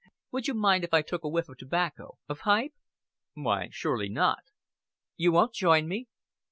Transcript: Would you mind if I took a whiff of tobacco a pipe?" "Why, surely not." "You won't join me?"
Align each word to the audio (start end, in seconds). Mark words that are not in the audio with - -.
Would 0.31 0.47
you 0.47 0.55
mind 0.55 0.83
if 0.83 0.95
I 0.95 1.03
took 1.03 1.23
a 1.23 1.29
whiff 1.29 1.47
of 1.47 1.59
tobacco 1.59 2.17
a 2.27 2.33
pipe?" 2.33 2.73
"Why, 3.35 3.67
surely 3.71 4.09
not." 4.09 4.41
"You 5.15 5.31
won't 5.31 5.53
join 5.53 5.87
me?" 5.87 6.07